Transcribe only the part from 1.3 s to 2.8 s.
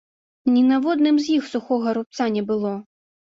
іх сухога рубца не было.